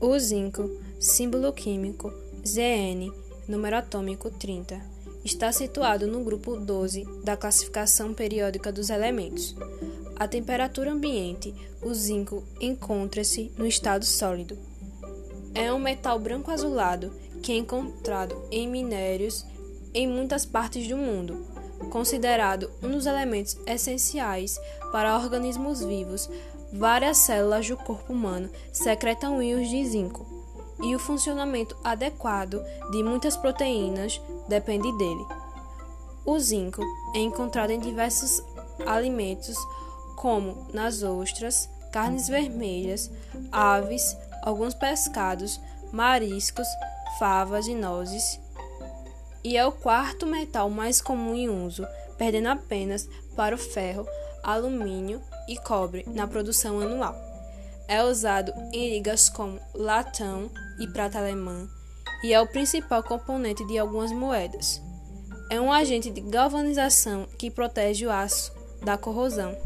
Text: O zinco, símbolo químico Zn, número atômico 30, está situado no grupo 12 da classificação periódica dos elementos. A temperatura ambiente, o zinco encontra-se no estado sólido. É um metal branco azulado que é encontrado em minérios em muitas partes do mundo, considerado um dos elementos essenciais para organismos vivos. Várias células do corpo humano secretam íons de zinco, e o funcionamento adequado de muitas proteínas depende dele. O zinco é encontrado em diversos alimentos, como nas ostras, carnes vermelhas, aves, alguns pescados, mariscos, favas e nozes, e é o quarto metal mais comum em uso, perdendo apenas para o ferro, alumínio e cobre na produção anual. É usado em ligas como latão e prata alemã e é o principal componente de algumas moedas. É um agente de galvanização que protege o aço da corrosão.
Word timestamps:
O 0.00 0.16
zinco, 0.16 0.70
símbolo 1.00 1.52
químico 1.52 2.12
Zn, 2.46 3.12
número 3.48 3.76
atômico 3.76 4.30
30, 4.30 4.80
está 5.24 5.50
situado 5.50 6.06
no 6.06 6.22
grupo 6.22 6.56
12 6.56 7.04
da 7.24 7.36
classificação 7.36 8.14
periódica 8.14 8.70
dos 8.70 8.90
elementos. 8.90 9.56
A 10.14 10.28
temperatura 10.28 10.92
ambiente, 10.92 11.52
o 11.82 11.92
zinco 11.92 12.44
encontra-se 12.60 13.50
no 13.58 13.66
estado 13.66 14.04
sólido. 14.04 14.56
É 15.52 15.72
um 15.72 15.80
metal 15.80 16.16
branco 16.20 16.52
azulado 16.52 17.12
que 17.42 17.50
é 17.50 17.56
encontrado 17.56 18.40
em 18.52 18.68
minérios 18.68 19.44
em 19.92 20.06
muitas 20.06 20.46
partes 20.46 20.86
do 20.86 20.96
mundo, 20.96 21.44
considerado 21.90 22.70
um 22.80 22.92
dos 22.92 23.06
elementos 23.06 23.58
essenciais 23.66 24.60
para 24.92 25.16
organismos 25.16 25.82
vivos. 25.82 26.30
Várias 26.72 27.18
células 27.18 27.66
do 27.66 27.76
corpo 27.76 28.12
humano 28.12 28.50
secretam 28.72 29.42
íons 29.42 29.68
de 29.68 29.84
zinco, 29.86 30.26
e 30.82 30.94
o 30.94 30.98
funcionamento 30.98 31.76
adequado 31.82 32.62
de 32.90 33.02
muitas 33.02 33.36
proteínas 33.36 34.20
depende 34.48 34.90
dele. 34.96 35.26
O 36.24 36.38
zinco 36.38 36.82
é 37.14 37.18
encontrado 37.18 37.70
em 37.70 37.80
diversos 37.80 38.42
alimentos, 38.86 39.56
como 40.16 40.66
nas 40.72 41.02
ostras, 41.02 41.68
carnes 41.90 42.28
vermelhas, 42.28 43.10
aves, 43.50 44.16
alguns 44.42 44.74
pescados, 44.74 45.60
mariscos, 45.90 46.66
favas 47.18 47.66
e 47.66 47.74
nozes, 47.74 48.38
e 49.48 49.56
é 49.56 49.64
o 49.64 49.72
quarto 49.72 50.26
metal 50.26 50.68
mais 50.68 51.00
comum 51.00 51.34
em 51.34 51.48
uso, 51.48 51.86
perdendo 52.18 52.48
apenas 52.48 53.08
para 53.34 53.54
o 53.54 53.58
ferro, 53.58 54.06
alumínio 54.42 55.22
e 55.48 55.56
cobre 55.56 56.04
na 56.06 56.26
produção 56.26 56.78
anual. 56.80 57.16
É 57.88 58.04
usado 58.04 58.52
em 58.74 58.90
ligas 58.90 59.30
como 59.30 59.58
latão 59.74 60.50
e 60.78 60.86
prata 60.86 61.18
alemã 61.18 61.66
e 62.22 62.34
é 62.34 62.38
o 62.38 62.46
principal 62.46 63.02
componente 63.02 63.66
de 63.66 63.78
algumas 63.78 64.12
moedas. 64.12 64.82
É 65.50 65.58
um 65.58 65.72
agente 65.72 66.10
de 66.10 66.20
galvanização 66.20 67.26
que 67.38 67.50
protege 67.50 68.04
o 68.04 68.12
aço 68.12 68.52
da 68.84 68.98
corrosão. 68.98 69.56